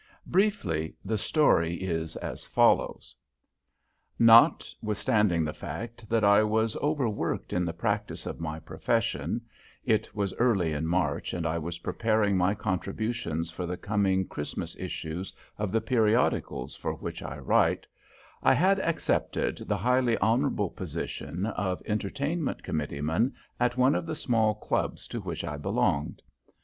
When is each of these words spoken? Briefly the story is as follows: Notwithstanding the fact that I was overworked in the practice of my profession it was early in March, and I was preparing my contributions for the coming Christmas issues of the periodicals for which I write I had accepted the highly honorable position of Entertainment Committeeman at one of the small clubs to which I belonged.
Briefly 0.25 0.95
the 1.05 1.19
story 1.19 1.75
is 1.75 2.15
as 2.15 2.43
follows: 2.43 3.15
Notwithstanding 4.17 5.43
the 5.45 5.53
fact 5.53 6.09
that 6.09 6.23
I 6.23 6.41
was 6.41 6.75
overworked 6.77 7.53
in 7.53 7.65
the 7.65 7.71
practice 7.73 8.25
of 8.25 8.39
my 8.39 8.59
profession 8.59 9.41
it 9.85 10.15
was 10.15 10.33
early 10.39 10.73
in 10.73 10.87
March, 10.87 11.35
and 11.35 11.45
I 11.45 11.59
was 11.59 11.77
preparing 11.77 12.35
my 12.35 12.55
contributions 12.55 13.51
for 13.51 13.67
the 13.67 13.77
coming 13.77 14.25
Christmas 14.27 14.75
issues 14.77 15.31
of 15.59 15.71
the 15.71 15.81
periodicals 15.81 16.75
for 16.75 16.95
which 16.95 17.21
I 17.21 17.37
write 17.37 17.85
I 18.41 18.55
had 18.55 18.79
accepted 18.79 19.59
the 19.59 19.77
highly 19.77 20.17
honorable 20.17 20.71
position 20.71 21.45
of 21.45 21.79
Entertainment 21.85 22.63
Committeeman 22.63 23.35
at 23.59 23.77
one 23.77 23.93
of 23.93 24.07
the 24.07 24.15
small 24.15 24.55
clubs 24.55 25.07
to 25.09 25.21
which 25.21 25.43
I 25.43 25.57
belonged. 25.57 26.23